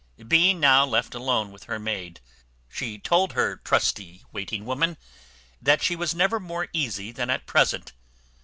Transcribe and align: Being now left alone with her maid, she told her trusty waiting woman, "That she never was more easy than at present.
Being 0.27 0.59
now 0.59 0.83
left 0.83 1.13
alone 1.13 1.51
with 1.51 1.65
her 1.65 1.77
maid, 1.77 2.21
she 2.67 2.97
told 2.97 3.33
her 3.33 3.57
trusty 3.57 4.23
waiting 4.31 4.65
woman, 4.65 4.97
"That 5.61 5.83
she 5.83 5.95
never 5.95 6.39
was 6.39 6.43
more 6.47 6.69
easy 6.73 7.11
than 7.11 7.29
at 7.29 7.45
present. 7.45 7.93